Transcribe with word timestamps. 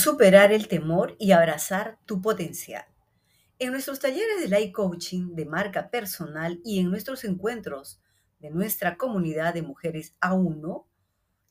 superar 0.00 0.52
el 0.52 0.68
temor 0.68 1.16
y 1.18 1.32
abrazar 1.32 1.98
tu 2.06 2.20
potencial. 2.20 2.84
En 3.58 3.72
nuestros 3.72 4.00
talleres 4.00 4.40
de 4.40 4.48
life 4.48 4.72
coaching 4.72 5.34
de 5.34 5.44
marca 5.44 5.90
personal 5.90 6.60
y 6.64 6.80
en 6.80 6.90
nuestros 6.90 7.24
encuentros 7.24 8.00
de 8.38 8.50
nuestra 8.50 8.96
comunidad 8.96 9.52
de 9.52 9.62
mujeres 9.62 10.16
A1, 10.20 10.86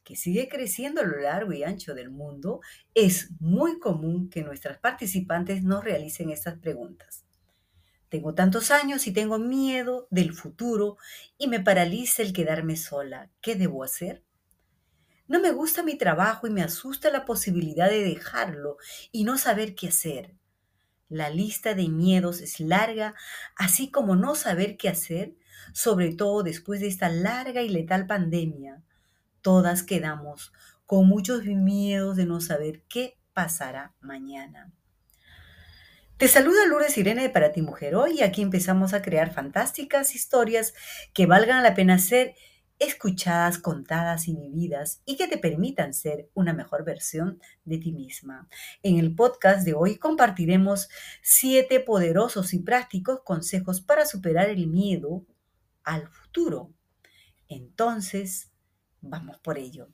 que 0.04 0.16
sigue 0.16 0.50
creciendo 0.50 1.02
a 1.02 1.06
lo 1.06 1.20
largo 1.20 1.54
y 1.54 1.64
ancho 1.64 1.94
del 1.94 2.10
mundo, 2.10 2.62
es 2.96 3.30
muy 3.40 3.78
común 3.78 4.30
que 4.30 4.42
nuestras 4.42 4.80
participantes 4.80 5.64
nos 5.64 5.84
realicen 5.84 6.32
estas 6.32 6.58
preguntas. 6.58 7.26
Tengo 8.10 8.34
tantos 8.34 8.72
años 8.72 9.06
y 9.06 9.14
tengo 9.14 9.38
miedo 9.38 10.08
del 10.10 10.34
futuro 10.34 10.98
y 11.38 11.48
me 11.48 11.60
paraliza 11.60 12.24
el 12.24 12.34
quedarme 12.34 12.76
sola. 12.76 13.30
¿Qué 13.40 13.54
debo 13.54 13.84
hacer? 13.84 14.24
No 15.30 15.40
me 15.40 15.52
gusta 15.52 15.84
mi 15.84 15.96
trabajo 15.96 16.48
y 16.48 16.50
me 16.50 16.64
asusta 16.64 17.12
la 17.12 17.24
posibilidad 17.24 17.88
de 17.88 18.04
dejarlo 18.04 18.78
y 19.12 19.26
no 19.26 19.38
saber 19.38 19.76
qué 19.76 19.90
hacer. 19.90 20.34
La 21.08 21.30
lista 21.30 21.76
de 21.76 21.88
miedos 21.88 22.42
es 22.42 22.60
larga, 22.60 23.14
así 23.56 23.92
como 23.92 24.16
no 24.16 24.34
saber 24.34 24.76
qué 24.76 24.90
hacer, 24.90 25.36
sobre 25.72 26.16
todo 26.16 26.42
después 26.42 26.80
de 26.80 26.88
esta 26.88 27.10
larga 27.10 27.62
y 27.62 27.70
letal 27.70 28.08
pandemia. 28.08 28.82
Todas 29.42 29.84
quedamos 29.84 30.52
con 30.88 31.08
muchos 31.08 31.46
miedos 31.46 32.18
de 32.18 32.26
no 32.26 32.42
saber 32.42 32.82
qué 32.90 33.20
pasará 33.32 33.94
mañana. 34.02 34.72
Te 36.18 36.28
saluda 36.28 36.66
Lourdes 36.66 36.98
Irene 36.98 37.22
de 37.22 37.30
Para 37.30 37.52
ti 37.52 37.62
Mujer 37.62 37.94
hoy 37.94 38.18
y 38.18 38.24
aquí 38.24 38.42
empezamos 38.42 38.94
a 38.94 39.04
crear 39.04 39.32
fantásticas 39.32 40.16
historias 40.16 40.74
que 41.14 41.28
valgan 41.28 41.62
la 41.62 41.76
pena 41.76 42.00
ser 42.00 42.34
escuchadas, 42.80 43.58
contadas 43.60 44.28
y 44.28 44.36
vividas 44.36 45.02
y 45.06 45.18
que 45.18 45.28
te 45.28 45.38
permitan 45.38 45.94
ser 45.94 46.30
una 46.34 46.54
mejor 46.54 46.86
versión 46.86 47.40
de 47.66 47.78
ti 47.78 47.92
misma. 47.92 48.48
En 48.82 48.98
el 48.98 49.14
podcast 49.14 49.66
de 49.66 49.74
hoy 49.74 49.98
compartiremos 49.98 50.90
siete 51.22 51.82
poderosos 51.82 52.54
y 52.54 52.60
prácticos 52.60 53.22
consejos 53.24 53.82
para 53.82 54.06
superar 54.06 54.50
el 54.50 54.68
miedo 54.68 55.26
al 55.84 56.08
futuro. 56.08 56.74
Entonces, 57.50 58.52
vamos 59.02 59.38
por 59.40 59.58
ello. 59.58 59.90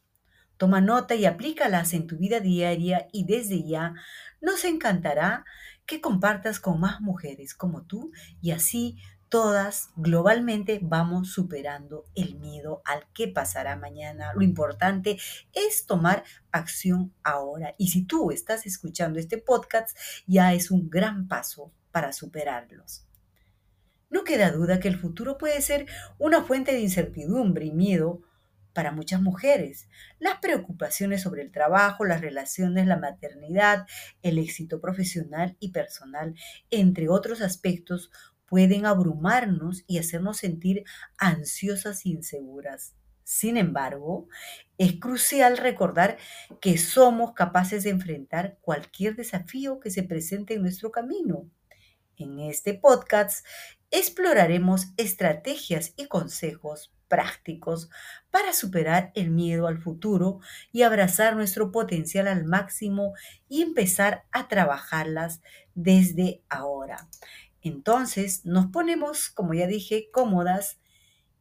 Toma 0.57 0.79
nota 0.79 1.15
y 1.15 1.25
aplícalas 1.25 1.93
en 1.93 2.07
tu 2.07 2.17
vida 2.17 2.39
diaria 2.39 3.07
y 3.11 3.25
desde 3.25 3.67
ya 3.67 3.93
nos 4.39 4.63
encantará 4.63 5.43
que 5.85 6.01
compartas 6.01 6.59
con 6.59 6.79
más 6.79 7.01
mujeres 7.01 7.53
como 7.53 7.83
tú 7.83 8.11
y 8.41 8.51
así 8.51 8.97
todas 9.35 9.89
globalmente 9.97 10.79
vamos 10.81 11.33
superando 11.33 12.05
el 12.15 12.35
miedo 12.35 12.81
al 12.85 13.05
que 13.13 13.27
pasará 13.27 13.75
mañana. 13.75 14.31
Lo 14.33 14.43
importante 14.43 15.17
es 15.51 15.85
tomar 15.85 16.23
acción 16.53 17.13
ahora. 17.21 17.75
Y 17.77 17.89
si 17.89 18.05
tú 18.05 18.31
estás 18.31 18.65
escuchando 18.65 19.19
este 19.19 19.37
podcast, 19.37 19.97
ya 20.25 20.53
es 20.53 20.71
un 20.71 20.89
gran 20.89 21.27
paso 21.27 21.73
para 21.91 22.13
superarlos. 22.13 23.09
No 24.09 24.23
queda 24.23 24.51
duda 24.51 24.79
que 24.79 24.87
el 24.87 24.97
futuro 24.97 25.37
puede 25.37 25.61
ser 25.61 25.85
una 26.17 26.41
fuente 26.41 26.71
de 26.71 26.79
incertidumbre 26.79 27.65
y 27.65 27.71
miedo 27.71 28.21
para 28.71 28.93
muchas 28.93 29.21
mujeres. 29.21 29.89
Las 30.17 30.39
preocupaciones 30.39 31.21
sobre 31.23 31.41
el 31.41 31.51
trabajo, 31.51 32.05
las 32.05 32.21
relaciones, 32.21 32.87
la 32.87 32.97
maternidad, 32.97 33.85
el 34.21 34.37
éxito 34.37 34.79
profesional 34.79 35.57
y 35.59 35.71
personal, 35.73 36.35
entre 36.71 37.09
otros 37.09 37.41
aspectos, 37.41 38.11
pueden 38.47 38.85
abrumarnos 38.85 39.83
y 39.87 39.97
hacernos 39.99 40.37
sentir 40.37 40.83
ansiosas 41.17 42.05
e 42.05 42.09
inseguras. 42.09 42.95
Sin 43.23 43.57
embargo, 43.57 44.27
es 44.77 44.99
crucial 44.99 45.57
recordar 45.57 46.17
que 46.61 46.77
somos 46.77 47.33
capaces 47.33 47.83
de 47.83 47.89
enfrentar 47.89 48.57
cualquier 48.61 49.15
desafío 49.15 49.79
que 49.79 49.89
se 49.89 50.03
presente 50.03 50.53
en 50.53 50.61
nuestro 50.61 50.91
camino. 50.91 51.49
En 52.17 52.39
este 52.39 52.73
podcast 52.73 53.45
exploraremos 53.91 54.87
estrategias 54.97 55.93
y 55.97 56.07
consejos 56.07 56.93
prácticos 57.07 57.89
para 58.31 58.53
superar 58.53 59.11
el 59.15 59.29
miedo 59.31 59.67
al 59.67 59.77
futuro 59.79 60.39
y 60.71 60.81
abrazar 60.83 61.35
nuestro 61.35 61.71
potencial 61.71 62.27
al 62.27 62.45
máximo 62.45 63.13
y 63.47 63.61
empezar 63.61 64.25
a 64.31 64.47
trabajarlas 64.47 65.41
desde 65.75 66.41
ahora. 66.49 67.07
Entonces 67.65 68.45
nos 68.45 68.67
ponemos, 68.67 69.29
como 69.29 69.55
ya 69.55 69.65
dije, 69.65 70.09
cómodas 70.11 70.77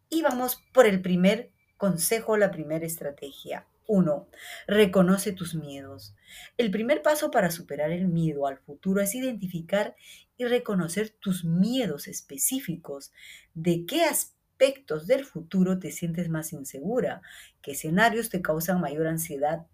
y 0.09 0.23
vamos 0.23 0.65
por 0.73 0.87
el 0.87 1.03
primer 1.03 1.53
consejo, 1.77 2.39
la 2.39 2.51
primera 2.51 2.87
estrategia. 2.87 3.67
Uno, 3.87 4.29
reconoce 4.67 5.33
tus 5.33 5.55
miedos. 5.55 6.17
El 6.57 6.71
primer 6.71 7.03
paso 7.03 7.31
para 7.31 7.51
superar 7.51 7.91
el 7.91 8.09
miedo 8.09 8.47
al 8.47 8.57
futuro 8.57 9.03
es 9.03 9.15
identificar 9.15 9.97
y 10.39 10.47
reconocer 10.47 11.11
tus 11.11 11.45
miedos 11.45 12.09
específicos. 12.09 13.13
¿De 13.53 13.85
qué 13.85 14.05
aspectos 14.05 15.07
del 15.07 15.27
futuro 15.27 15.79
te 15.79 15.91
sientes 15.91 16.31
más 16.31 16.55
insegura? 16.55 17.21
¿Qué 17.61 17.73
escenarios 17.73 18.31
te 18.31 18.41
causan 18.41 18.81
mayor 18.81 19.09
ansiedad 19.09 19.67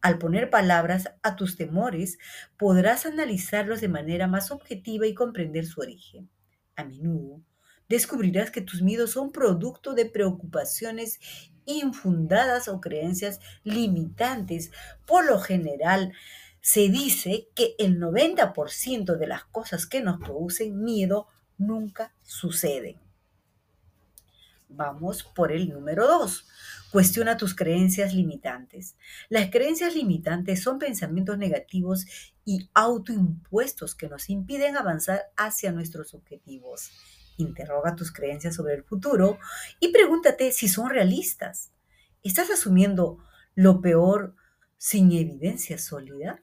al 0.00 0.18
poner 0.18 0.50
palabras 0.50 1.10
a 1.22 1.36
tus 1.36 1.56
temores, 1.56 2.18
podrás 2.56 3.06
analizarlos 3.06 3.80
de 3.80 3.88
manera 3.88 4.26
más 4.26 4.50
objetiva 4.50 5.06
y 5.06 5.14
comprender 5.14 5.66
su 5.66 5.80
origen. 5.80 6.30
A 6.76 6.84
menudo, 6.84 7.42
descubrirás 7.88 8.50
que 8.50 8.62
tus 8.62 8.82
miedos 8.82 9.10
son 9.10 9.32
producto 9.32 9.94
de 9.94 10.06
preocupaciones 10.06 11.20
infundadas 11.66 12.68
o 12.68 12.80
creencias 12.80 13.40
limitantes. 13.62 14.70
Por 15.06 15.26
lo 15.26 15.38
general, 15.38 16.12
se 16.60 16.88
dice 16.88 17.48
que 17.54 17.74
el 17.78 17.98
90% 17.98 19.16
de 19.16 19.26
las 19.26 19.44
cosas 19.44 19.86
que 19.86 20.00
nos 20.00 20.18
producen 20.20 20.82
miedo 20.82 21.26
nunca 21.58 22.14
suceden. 22.22 23.09
Vamos 24.72 25.24
por 25.24 25.50
el 25.50 25.68
número 25.68 26.06
2. 26.06 26.46
Cuestiona 26.92 27.36
tus 27.36 27.56
creencias 27.56 28.14
limitantes. 28.14 28.96
Las 29.28 29.50
creencias 29.50 29.96
limitantes 29.96 30.62
son 30.62 30.78
pensamientos 30.78 31.36
negativos 31.38 32.06
y 32.44 32.70
autoimpuestos 32.72 33.96
que 33.96 34.08
nos 34.08 34.30
impiden 34.30 34.76
avanzar 34.76 35.24
hacia 35.36 35.72
nuestros 35.72 36.14
objetivos. 36.14 36.92
Interroga 37.36 37.96
tus 37.96 38.12
creencias 38.12 38.54
sobre 38.54 38.74
el 38.74 38.84
futuro 38.84 39.38
y 39.80 39.92
pregúntate 39.92 40.52
si 40.52 40.68
son 40.68 40.88
realistas. 40.88 41.72
¿Estás 42.22 42.50
asumiendo 42.50 43.18
lo 43.56 43.80
peor 43.80 44.36
sin 44.78 45.10
evidencia 45.10 45.78
sólida? 45.78 46.42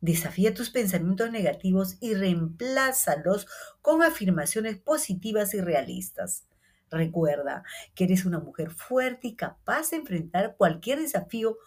Desafía 0.00 0.54
tus 0.54 0.70
pensamientos 0.70 1.30
negativos 1.30 1.98
y 2.00 2.14
reemplázalos 2.14 3.46
con 3.82 4.02
afirmaciones 4.02 4.78
positivas 4.78 5.52
y 5.52 5.60
realistas. 5.60 6.46
Recuerda 6.90 7.64
que 7.94 8.04
eres 8.04 8.24
una 8.24 8.40
mujer 8.40 8.70
fuerte 8.70 9.28
y 9.28 9.36
capaz 9.36 9.90
de 9.90 9.98
enfrentar 9.98 10.56
cualquier 10.56 11.00
desafío 11.00 11.58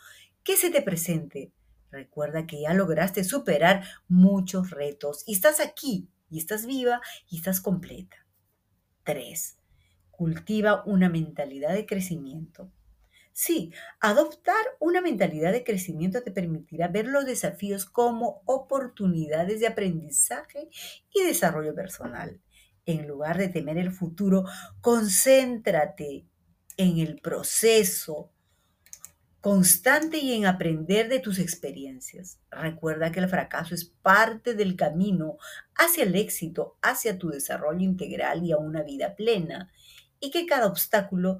que 0.44 0.56
se 0.56 0.70
te 0.70 0.82
presente. 0.82 1.52
Recuerda 1.92 2.48
que 2.48 2.62
ya 2.62 2.74
lograste 2.74 3.24
superar 3.24 3.84
muchos 4.08 4.72
retos 4.72 5.24
y 5.28 5.34
estás 5.34 5.60
aquí 5.60 6.10
y 6.30 6.40
estás 6.40 6.66
viva 6.66 7.02
y 7.30 7.38
estás 7.38 7.62
completa. 7.62 8.26
3. 9.04 9.58
Cultiva 10.10 10.84
una 10.86 11.10
mentalidad 11.10 11.74
de 11.74 11.86
crecimiento. 11.86 12.72
Sí, 13.34 13.72
adoptar 14.00 14.64
una 14.80 15.02
mentalidad 15.02 15.52
de 15.52 15.64
crecimiento 15.64 16.22
te 16.22 16.32
permitirá 16.32 16.88
ver 16.88 17.08
los 17.08 17.26
desafíos 17.26 17.86
como 17.86 18.42
oportunidades 18.46 19.60
de 19.60 19.68
aprendizaje 19.68 20.70
y 21.14 21.24
desarrollo 21.24 21.74
personal 21.74 22.42
en 22.92 23.08
lugar 23.08 23.38
de 23.38 23.50
temer 23.50 23.78
el 23.78 23.92
futuro, 23.92 24.46
concéntrate 24.82 26.26
en 26.78 27.00
el 27.00 27.20
proceso 27.20 28.32
constante 29.42 30.20
y 30.20 30.34
en 30.34 30.46
aprender 30.46 31.10
de 31.10 31.20
tus 31.20 31.40
experiencias. 31.40 32.40
Recuerda 32.52 33.12
que 33.12 33.20
el 33.20 33.28
fracaso 33.28 33.74
es 33.74 33.86
parte 33.86 34.54
del 34.54 34.76
camino 34.76 35.38
hacia 35.76 36.04
el 36.04 36.16
éxito, 36.16 36.78
hacia 36.82 37.18
tu 37.18 37.30
desarrollo 37.30 37.82
integral 37.82 38.46
y 38.46 38.52
a 38.52 38.58
una 38.58 38.84
vida 38.84 39.16
plena, 39.16 39.72
y 40.20 40.30
que 40.30 40.46
cada 40.46 40.68
obstáculo 40.68 41.40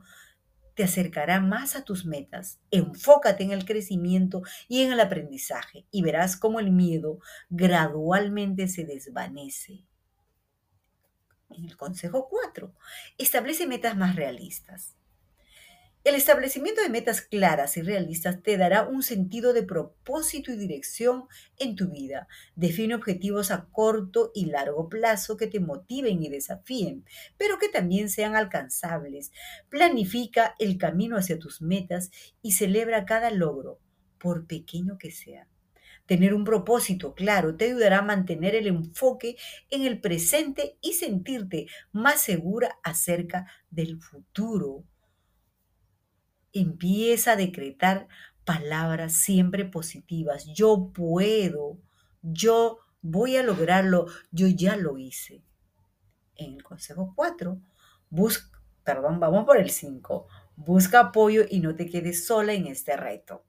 te 0.74 0.84
acercará 0.84 1.40
más 1.40 1.76
a 1.76 1.84
tus 1.84 2.06
metas. 2.06 2.60
Enfócate 2.72 3.44
en 3.44 3.52
el 3.52 3.66
crecimiento 3.66 4.42
y 4.68 4.82
en 4.82 4.92
el 4.92 5.00
aprendizaje 5.00 5.86
y 5.92 6.02
verás 6.02 6.38
cómo 6.38 6.60
el 6.60 6.72
miedo 6.72 7.20
gradualmente 7.50 8.68
se 8.68 8.84
desvanece 8.84 9.86
en 11.56 11.66
el 11.66 11.78
consejo 11.78 12.28
4, 12.30 12.74
establece 13.18 13.68
metas 13.68 13.96
más 13.96 14.16
realistas. 14.16 14.96
El 16.04 16.16
establecimiento 16.16 16.82
de 16.82 16.90
metas 16.90 17.22
claras 17.22 17.78
y 17.78 17.84
realistas 17.84 18.42
te 18.42 18.58
dará 18.58 18.88
un 18.88 19.04
sentido 19.04 19.54
de 19.54 19.62
propósito 19.62 20.52
y 20.52 20.58
dirección 20.58 21.26
en 21.60 21.76
tu 21.76 21.90
vida. 21.92 22.28
Define 22.56 22.96
objetivos 22.96 23.52
a 23.52 23.68
corto 23.72 24.32
y 24.34 24.46
largo 24.46 24.90
plazo 24.90 25.38
que 25.38 25.46
te 25.46 25.60
motiven 25.60 26.24
y 26.24 26.30
desafíen, 26.30 27.06
pero 27.38 27.60
que 27.60 27.70
también 27.70 28.10
sean 28.10 28.36
alcanzables. 28.36 29.32
Planifica 29.70 30.56
el 30.58 30.80
camino 30.80 31.18
hacia 31.18 31.38
tus 31.38 31.62
metas 31.62 32.10
y 32.42 32.54
celebra 32.54 33.06
cada 33.06 33.30
logro, 33.30 33.80
por 34.18 34.48
pequeño 34.48 34.98
que 34.98 35.12
sea. 35.12 35.51
Tener 36.06 36.34
un 36.34 36.44
propósito 36.44 37.14
claro 37.14 37.56
te 37.56 37.66
ayudará 37.66 38.00
a 38.00 38.04
mantener 38.04 38.56
el 38.56 38.68
enfoque 38.68 39.38
en 39.70 39.84
el 39.84 40.02
presente 40.02 40.78
y 40.82 40.94
sentirte 40.94 41.68
más 41.92 42.22
segura 42.22 42.80
acerca 42.84 43.48
del 43.70 44.02
futuro. 44.02 44.84
Empieza 46.54 47.34
a 47.34 47.36
decretar 47.38 48.08
palabras 48.44 49.14
siempre 49.14 49.66
positivas. 49.66 50.46
Yo 50.54 50.92
puedo, 50.94 51.78
yo 52.22 52.80
voy 53.02 53.38
a 53.38 53.44
lograrlo, 53.44 54.08
yo 54.32 54.48
ya 54.48 54.76
lo 54.76 54.98
hice. 54.98 55.44
En 56.36 56.56
el 56.56 56.64
consejo 56.64 57.14
4, 57.16 57.62
busca, 58.10 58.62
perdón, 58.84 59.20
vamos 59.20 59.46
por 59.46 59.58
el 59.58 59.70
5. 59.70 60.28
Busca 60.56 61.00
apoyo 61.00 61.46
y 61.50 61.60
no 61.60 61.76
te 61.76 61.90
quedes 61.90 62.26
sola 62.26 62.54
en 62.54 62.68
este 62.68 62.98
reto. 62.98 63.44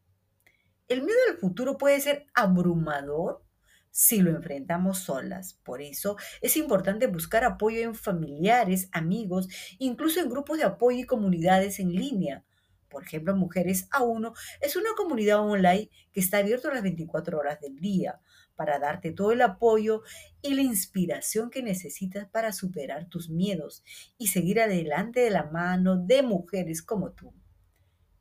El 0.92 1.00
miedo 1.00 1.18
al 1.30 1.38
futuro 1.38 1.78
puede 1.78 1.98
ser 2.00 2.26
abrumador 2.34 3.42
si 3.90 4.20
lo 4.20 4.30
enfrentamos 4.30 4.98
solas. 4.98 5.54
Por 5.64 5.80
eso 5.80 6.18
es 6.42 6.58
importante 6.58 7.06
buscar 7.06 7.44
apoyo 7.44 7.80
en 7.80 7.94
familiares, 7.94 8.90
amigos, 8.92 9.48
incluso 9.78 10.20
en 10.20 10.28
grupos 10.28 10.58
de 10.58 10.64
apoyo 10.64 10.98
y 10.98 11.04
comunidades 11.04 11.80
en 11.80 11.94
línea. 11.94 12.44
Por 12.90 13.04
ejemplo, 13.04 13.34
Mujeres 13.34 13.88
a 13.90 14.02
Uno 14.02 14.34
es 14.60 14.76
una 14.76 14.90
comunidad 14.94 15.40
online 15.40 15.88
que 16.12 16.20
está 16.20 16.36
abierta 16.36 16.70
las 16.70 16.82
24 16.82 17.38
horas 17.38 17.58
del 17.58 17.80
día 17.80 18.20
para 18.54 18.78
darte 18.78 19.12
todo 19.12 19.32
el 19.32 19.40
apoyo 19.40 20.02
y 20.42 20.52
la 20.52 20.60
inspiración 20.60 21.48
que 21.48 21.62
necesitas 21.62 22.28
para 22.28 22.52
superar 22.52 23.08
tus 23.08 23.30
miedos 23.30 23.82
y 24.18 24.26
seguir 24.26 24.60
adelante 24.60 25.20
de 25.20 25.30
la 25.30 25.44
mano 25.44 25.96
de 25.96 26.22
mujeres 26.22 26.82
como 26.82 27.12
tú. 27.12 27.32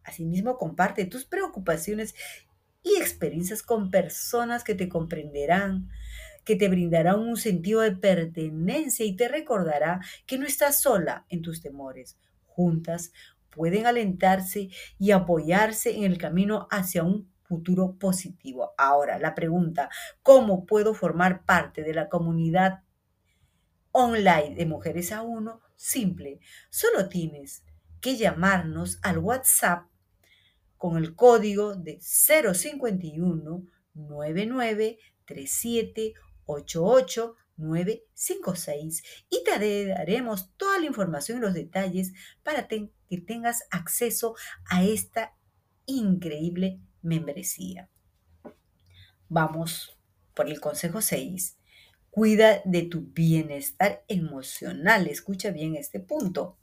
Asimismo, 0.03 0.57
comparte 0.57 1.05
tus 1.05 1.25
preocupaciones 1.25 2.15
y 2.83 2.95
experiencias 2.97 3.63
con 3.63 3.91
personas 3.91 4.63
que 4.63 4.75
te 4.75 4.89
comprenderán, 4.89 5.89
que 6.43 6.55
te 6.55 6.69
brindarán 6.69 7.19
un 7.19 7.37
sentido 7.37 7.81
de 7.81 7.95
pertenencia 7.95 9.05
y 9.05 9.15
te 9.15 9.27
recordará 9.27 10.01
que 10.25 10.37
no 10.37 10.45
estás 10.45 10.81
sola 10.81 11.25
en 11.29 11.41
tus 11.41 11.61
temores. 11.61 12.17
Juntas 12.47 13.11
pueden 13.49 13.85
alentarse 13.85 14.69
y 14.97 15.11
apoyarse 15.11 15.95
en 15.95 16.03
el 16.03 16.17
camino 16.17 16.67
hacia 16.71 17.03
un 17.03 17.29
futuro 17.43 17.97
positivo. 17.99 18.71
Ahora, 18.77 19.19
la 19.19 19.35
pregunta, 19.35 19.89
¿cómo 20.23 20.65
puedo 20.65 20.93
formar 20.93 21.45
parte 21.45 21.83
de 21.83 21.93
la 21.93 22.09
comunidad 22.09 22.83
online 23.91 24.55
de 24.55 24.65
Mujeres 24.65 25.11
a 25.11 25.21
Uno? 25.21 25.59
Simple, 25.75 26.39
solo 26.69 27.09
tienes 27.09 27.63
que 27.99 28.15
llamarnos 28.15 28.99
al 29.03 29.17
WhatsApp 29.17 29.90
con 30.81 30.97
el 30.97 31.15
código 31.15 31.75
de 31.75 32.01
051 32.01 33.65
9937 33.93 36.13
956 37.55 39.03
y 39.29 39.43
te 39.43 39.85
daremos 39.85 40.49
toda 40.57 40.79
la 40.79 40.87
información 40.87 41.37
y 41.37 41.41
los 41.41 41.53
detalles 41.53 42.13
para 42.41 42.67
que 42.67 42.89
tengas 43.27 43.67
acceso 43.69 44.33
a 44.65 44.83
esta 44.83 45.37
increíble 45.85 46.81
membresía. 47.03 47.91
Vamos 49.29 49.95
por 50.33 50.49
el 50.49 50.59
consejo 50.59 51.03
6. 51.03 51.59
Cuida 52.09 52.63
de 52.65 52.81
tu 52.81 53.01
bienestar 53.01 54.03
emocional. 54.07 55.05
Escucha 55.05 55.51
bien 55.51 55.75
este 55.75 55.99
punto. 55.99 56.57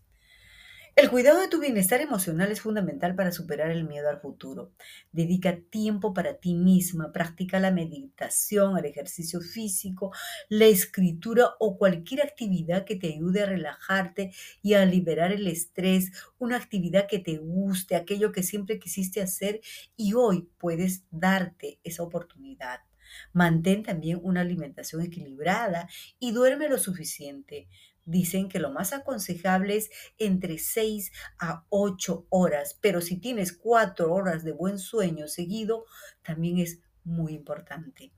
El 0.98 1.10
cuidado 1.10 1.40
de 1.40 1.46
tu 1.46 1.60
bienestar 1.60 2.00
emocional 2.00 2.50
es 2.50 2.60
fundamental 2.60 3.14
para 3.14 3.30
superar 3.30 3.70
el 3.70 3.84
miedo 3.84 4.08
al 4.08 4.18
futuro. 4.18 4.72
Dedica 5.12 5.56
tiempo 5.70 6.12
para 6.12 6.38
ti 6.38 6.54
misma, 6.54 7.12
practica 7.12 7.60
la 7.60 7.70
meditación, 7.70 8.76
el 8.76 8.84
ejercicio 8.84 9.40
físico, 9.40 10.10
la 10.48 10.64
escritura 10.64 11.50
o 11.60 11.78
cualquier 11.78 12.22
actividad 12.22 12.84
que 12.84 12.96
te 12.96 13.14
ayude 13.14 13.42
a 13.42 13.46
relajarte 13.46 14.32
y 14.60 14.74
a 14.74 14.84
liberar 14.86 15.30
el 15.30 15.46
estrés, 15.46 16.10
una 16.36 16.56
actividad 16.56 17.06
que 17.06 17.20
te 17.20 17.36
guste, 17.36 17.94
aquello 17.94 18.32
que 18.32 18.42
siempre 18.42 18.80
quisiste 18.80 19.22
hacer 19.22 19.60
y 19.96 20.14
hoy 20.14 20.48
puedes 20.58 21.04
darte 21.12 21.78
esa 21.84 22.02
oportunidad. 22.02 22.87
Mantén 23.32 23.82
también 23.82 24.20
una 24.22 24.40
alimentación 24.40 25.02
equilibrada 25.02 25.88
y 26.18 26.32
duerme 26.32 26.68
lo 26.68 26.78
suficiente. 26.78 27.68
Dicen 28.04 28.48
que 28.48 28.58
lo 28.58 28.70
más 28.70 28.92
aconsejable 28.92 29.76
es 29.76 29.90
entre 30.16 30.58
6 30.58 31.12
a 31.38 31.66
8 31.68 32.26
horas, 32.30 32.78
pero 32.80 33.00
si 33.00 33.18
tienes 33.18 33.52
4 33.52 34.12
horas 34.12 34.44
de 34.44 34.52
buen 34.52 34.78
sueño 34.78 35.28
seguido, 35.28 35.84
también 36.22 36.58
es 36.58 36.80
muy 37.04 37.34
importante. 37.34 38.12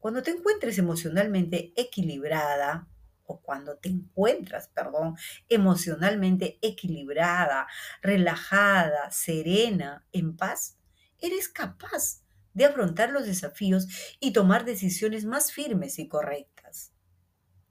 Cuando 0.00 0.22
te 0.22 0.32
encuentres 0.32 0.78
emocionalmente 0.78 1.72
equilibrada, 1.76 2.88
o 3.28 3.40
cuando 3.40 3.76
te 3.76 3.90
encuentras, 3.90 4.68
perdón, 4.68 5.16
emocionalmente 5.48 6.58
equilibrada, 6.62 7.66
relajada, 8.00 9.10
serena, 9.10 10.04
en 10.12 10.36
paz, 10.36 10.78
eres 11.20 11.48
capaz 11.48 12.22
de 12.58 12.64
afrontar 12.64 13.10
los 13.10 13.24
desafíos 13.24 13.86
y 14.18 14.32
tomar 14.32 14.64
decisiones 14.64 15.24
más 15.24 15.52
firmes 15.52 16.00
y 16.00 16.08
correctas. 16.08 16.90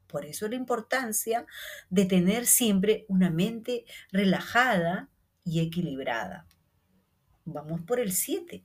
Por 0.07 0.25
eso 0.25 0.47
la 0.47 0.55
importancia 0.55 1.45
de 1.89 2.05
tener 2.05 2.45
siempre 2.45 3.05
una 3.09 3.29
mente 3.29 3.83
relajada 4.13 5.09
y 5.43 5.59
equilibrada. 5.59 6.47
Vamos 7.43 7.81
por 7.81 7.99
el 7.99 8.13
7. 8.13 8.63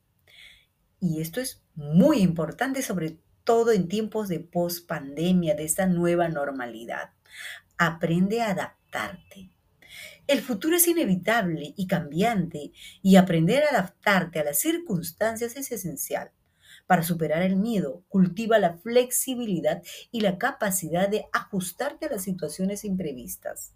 Y 1.00 1.20
esto 1.20 1.40
es 1.40 1.60
muy 1.74 2.18
importante, 2.18 2.82
sobre 2.82 3.18
todo 3.42 3.72
en 3.72 3.88
tiempos 3.88 4.28
de 4.28 4.38
post-pandemia, 4.38 5.56
de 5.56 5.64
esta 5.64 5.86
nueva 5.86 6.28
normalidad. 6.28 7.10
Aprende 7.78 8.42
a 8.42 8.50
adaptarte. 8.50 9.50
El 10.26 10.40
futuro 10.40 10.76
es 10.76 10.86
inevitable 10.88 11.74
y 11.76 11.86
cambiante 11.86 12.72
y 13.02 13.16
aprender 13.16 13.64
a 13.64 13.70
adaptarte 13.70 14.40
a 14.40 14.44
las 14.44 14.58
circunstancias 14.58 15.56
es 15.56 15.72
esencial. 15.72 16.30
Para 16.86 17.02
superar 17.02 17.42
el 17.42 17.56
miedo, 17.56 18.04
cultiva 18.08 18.58
la 18.58 18.78
flexibilidad 18.78 19.82
y 20.10 20.20
la 20.20 20.38
capacidad 20.38 21.08
de 21.08 21.26
ajustarte 21.32 22.06
a 22.06 22.10
las 22.10 22.22
situaciones 22.22 22.84
imprevistas. 22.84 23.74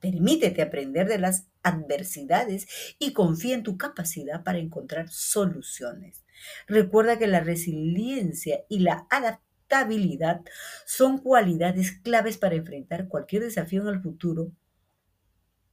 Permítete 0.00 0.62
aprender 0.62 1.08
de 1.08 1.18
las 1.18 1.46
adversidades 1.62 2.68
y 2.98 3.12
confía 3.12 3.54
en 3.54 3.62
tu 3.62 3.76
capacidad 3.76 4.44
para 4.44 4.58
encontrar 4.58 5.08
soluciones. 5.08 6.24
Recuerda 6.66 7.18
que 7.18 7.26
la 7.26 7.40
resiliencia 7.40 8.64
y 8.68 8.80
la 8.80 9.06
adaptabilidad 9.10 10.42
son 10.84 11.18
cualidades 11.18 11.92
claves 11.92 12.38
para 12.38 12.54
enfrentar 12.54 13.08
cualquier 13.08 13.42
desafío 13.42 13.82
en 13.82 13.88
el 13.88 14.02
futuro 14.02 14.52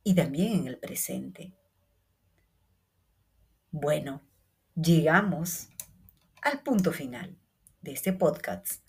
y 0.03 0.13
también 0.15 0.53
en 0.53 0.67
el 0.67 0.77
presente. 0.77 1.53
Bueno, 3.71 4.21
llegamos 4.75 5.69
al 6.41 6.61
punto 6.61 6.91
final 6.91 7.37
de 7.81 7.91
este 7.93 8.13
podcast. 8.13 8.83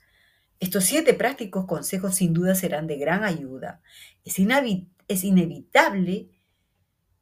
Estos 0.61 0.85
siete 0.85 1.15
prácticos 1.15 1.67
consejos 1.67 2.17
sin 2.17 2.33
duda 2.33 2.55
serán 2.55 2.87
de 2.87 2.97
gran 2.97 3.25
ayuda. 3.25 3.83
Es, 4.25 4.37
es 5.09 5.25
inevitable 5.25 6.31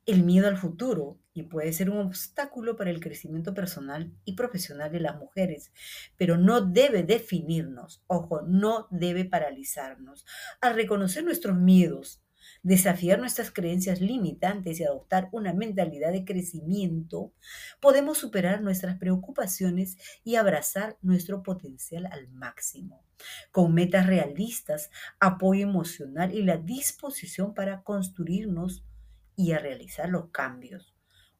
el 0.06 0.22
miedo 0.24 0.48
al 0.48 0.58
futuro 0.58 1.18
y 1.34 1.44
puede 1.44 1.72
ser 1.72 1.88
un 1.88 1.98
obstáculo 1.98 2.76
para 2.76 2.90
el 2.90 3.00
crecimiento 3.00 3.54
personal 3.54 4.12
y 4.24 4.34
profesional 4.34 4.92
de 4.92 5.00
las 5.00 5.16
mujeres, 5.16 5.72
pero 6.16 6.36
no 6.36 6.60
debe 6.60 7.04
definirnos, 7.04 8.02
ojo, 8.06 8.42
no 8.42 8.86
debe 8.90 9.24
paralizarnos. 9.24 10.26
Al 10.60 10.74
reconocer 10.74 11.24
nuestros 11.24 11.56
miedos, 11.56 12.22
desafiar 12.62 13.18
nuestras 13.18 13.50
creencias 13.50 14.00
limitantes 14.00 14.80
y 14.80 14.84
adoptar 14.84 15.28
una 15.32 15.52
mentalidad 15.52 16.12
de 16.12 16.24
crecimiento, 16.24 17.32
podemos 17.80 18.18
superar 18.18 18.62
nuestras 18.62 18.98
preocupaciones 18.98 19.96
y 20.24 20.36
abrazar 20.36 20.96
nuestro 21.02 21.42
potencial 21.42 22.06
al 22.06 22.28
máximo. 22.28 23.04
Con 23.50 23.74
metas 23.74 24.06
realistas, 24.06 24.90
apoyo 25.20 25.62
emocional 25.62 26.34
y 26.34 26.42
la 26.42 26.56
disposición 26.56 27.54
para 27.54 27.82
construirnos 27.82 28.84
y 29.36 29.52
a 29.52 29.58
realizar 29.58 30.08
los 30.08 30.30
cambios 30.30 30.92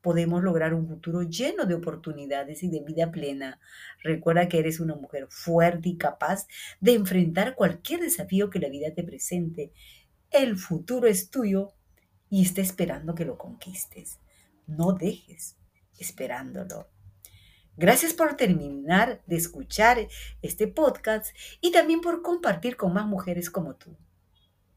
podemos 0.02 0.42
lograr 0.42 0.74
un 0.74 0.88
futuro 0.88 1.22
lleno 1.22 1.64
de 1.64 1.74
oportunidades 1.74 2.62
y 2.62 2.68
de 2.68 2.80
vida 2.80 3.10
plena. 3.10 3.60
Recuerda 4.02 4.48
que 4.48 4.58
eres 4.58 4.80
una 4.80 4.96
mujer 4.96 5.28
fuerte 5.30 5.90
y 5.90 5.96
capaz 5.96 6.46
de 6.80 6.94
enfrentar 6.94 7.54
cualquier 7.54 8.00
desafío 8.00 8.50
que 8.50 8.58
la 8.58 8.68
vida 8.68 8.92
te 8.92 9.04
presente 9.04 9.72
el 10.32 10.56
futuro 10.56 11.06
es 11.06 11.30
tuyo 11.30 11.72
y 12.30 12.42
está 12.42 12.60
esperando 12.60 13.14
que 13.14 13.24
lo 13.24 13.38
conquistes. 13.38 14.18
No 14.66 14.92
dejes 14.92 15.56
esperándolo. 15.98 16.88
Gracias 17.76 18.12
por 18.12 18.36
terminar 18.36 19.22
de 19.26 19.36
escuchar 19.36 20.08
este 20.42 20.68
podcast 20.68 21.34
y 21.60 21.72
también 21.72 22.00
por 22.00 22.22
compartir 22.22 22.76
con 22.76 22.92
más 22.92 23.06
mujeres 23.06 23.50
como 23.50 23.76
tú. 23.76 23.96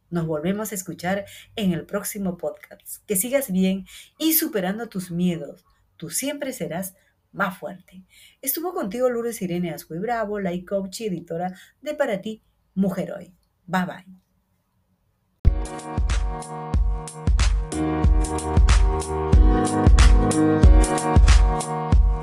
Nos 0.10 0.28
volvemos 0.28 0.72
a 0.72 0.76
escuchar 0.76 1.26
en 1.56 1.74
el 1.74 1.86
próximo 1.86 2.38
podcast. 2.38 3.06
Que 3.06 3.16
sigas 3.16 3.52
bien 3.52 3.86
y 4.18 4.34
superando 4.34 4.88
tus 4.88 5.12
miedos. 5.12 5.66
Tú 5.98 6.10
siempre 6.10 6.54
serás 6.54 6.96
más 7.32 7.58
fuerte. 7.58 8.06
Estuvo 8.42 8.74
contigo 8.74 9.10
Lourdes 9.10 9.42
Irene 9.42 9.72
Ascue 9.72 10.00
Bravo, 10.00 10.40
Life 10.40 10.66
Coach 10.66 11.02
y 11.02 11.08
editora 11.08 11.54
de 11.82 11.94
Para 11.96 12.22
Ti, 12.22 12.44
Mujer 12.76 13.12
Hoy. 13.12 13.34
Bye 13.66 13.86
bye. 13.86 14.25
Thank 15.86 16.10
you. 21.66 22.15